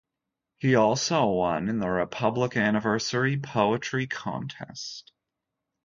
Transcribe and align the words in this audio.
He 0.57 0.73
also 0.73 1.27
won 1.27 1.69
in 1.69 1.77
the 1.77 1.87
Republic 1.87 2.57
Anniversary 2.57 3.37
Poetry 3.37 4.07
Contest. 4.07 5.11